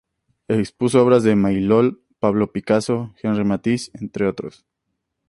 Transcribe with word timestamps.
Expuso 0.47 1.03
obras 1.03 1.21
de 1.21 1.35
Maillol, 1.35 2.03
Pablo 2.17 2.51
Picasso 2.51 3.13
y 3.21 3.27
Henri 3.27 3.43
Matisse, 3.43 3.91
entre 3.93 4.25
otros. 4.25 4.65